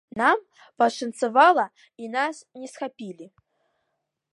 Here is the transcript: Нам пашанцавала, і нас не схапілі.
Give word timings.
Нам 0.19 0.39
пашанцавала, 0.81 1.67
і 2.03 2.11
нас 2.17 2.35
не 2.63 2.67
схапілі. 2.73 3.27